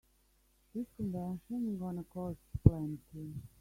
[0.73, 3.35] This convention's gonna cost plenty.